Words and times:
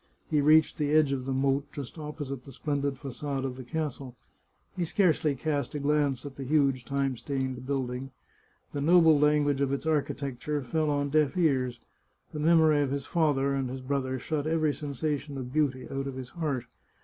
He 0.31 0.41
reached 0.41 0.79
the 0.79 0.89
edge 0.93 1.11
of 1.11 1.25
the 1.27 1.31
moat, 1.31 1.71
just 1.71 1.99
opposite 1.99 2.43
the 2.43 2.51
splendid 2.51 2.97
facade 2.97 3.45
of 3.45 3.55
the 3.55 3.63
castle. 3.63 4.15
He 4.75 4.83
scarcely 4.83 5.35
cast 5.35 5.75
a 5.75 5.79
glance 5.79 6.25
at 6.25 6.37
the 6.37 6.43
huge 6.43 6.85
time 6.85 7.15
stained 7.17 7.67
building. 7.67 8.09
The 8.73 8.81
noble 8.81 9.19
language 9.19 9.61
of 9.61 9.71
its 9.71 9.85
architecture 9.85 10.63
fell 10.63 10.89
on 10.89 11.09
deaf 11.11 11.37
ears; 11.37 11.79
the 12.33 12.39
memory 12.39 12.81
of 12.81 12.89
his 12.89 13.05
father 13.05 13.53
and 13.53 13.69
his 13.69 13.81
brother 13.81 14.17
shut 14.17 14.47
every 14.47 14.73
sensation 14.73 15.37
of 15.37 15.53
beauty 15.53 15.87
out 15.87 16.07
of 16.07 16.15
his 16.15 16.29
heart. 16.29 16.65